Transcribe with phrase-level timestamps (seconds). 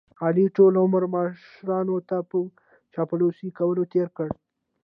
[0.25, 2.37] علي ټول عمر مشرانو ته په
[2.93, 4.29] چاپلوسۍ کولو تېر کړ.